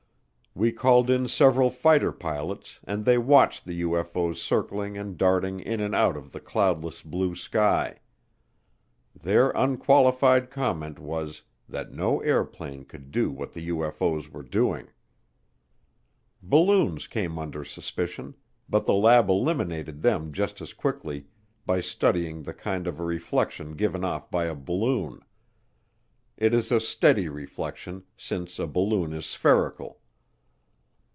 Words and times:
We 0.53 0.73
called 0.73 1.09
in 1.09 1.29
several 1.29 1.69
fighter 1.69 2.11
pilots 2.11 2.81
and 2.83 3.05
they 3.05 3.17
watched 3.17 3.63
the 3.63 3.83
UFO's 3.83 4.41
circling 4.41 4.97
and 4.97 5.17
darting 5.17 5.61
in 5.61 5.79
and 5.79 5.95
out 5.95 6.17
in 6.17 6.27
the 6.27 6.41
cloudless 6.41 7.01
blue 7.03 7.35
sky. 7.37 7.99
Their 9.17 9.51
unqualified 9.51 10.49
comment 10.51 10.99
was 10.99 11.43
that 11.69 11.93
no 11.93 12.19
airplane 12.19 12.83
could 12.83 13.11
do 13.11 13.31
what 13.31 13.53
the 13.53 13.69
UFO's 13.69 14.29
were 14.29 14.43
doing. 14.43 14.89
Balloons 16.43 17.07
came 17.07 17.39
under 17.39 17.63
suspicion, 17.63 18.35
but 18.67 18.85
the 18.85 18.93
lab 18.93 19.29
eliminated 19.29 20.01
them 20.01 20.33
just 20.33 20.59
as 20.59 20.73
quickly 20.73 21.27
by 21.65 21.79
studying 21.79 22.43
the 22.43 22.53
kind 22.53 22.87
of 22.87 22.99
a 22.99 23.05
reflection 23.05 23.77
given 23.77 24.03
off 24.03 24.29
by 24.29 24.45
a 24.47 24.53
balloon 24.55 25.21
it 26.35 26.53
is 26.53 26.73
a 26.73 26.81
steady 26.81 27.29
reflection 27.29 28.03
since 28.17 28.59
a 28.59 28.67
balloon 28.67 29.13
is 29.13 29.25
spherical. 29.25 29.99